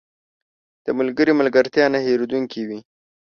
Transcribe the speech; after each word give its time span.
•د 0.85 0.87
ملګري 0.99 1.33
ملګرتیا 1.39 1.85
نه 1.93 1.99
هېریدونکې 2.05 2.61
وي. 2.67 2.79